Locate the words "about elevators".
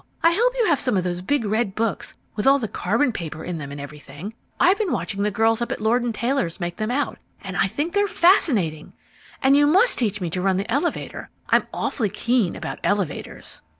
12.55-13.61